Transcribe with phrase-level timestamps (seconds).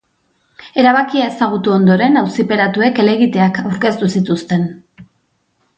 [0.83, 4.69] Erabakia ezagutu ondoren, auziperatuek helegiteak aurkeztu zituzten.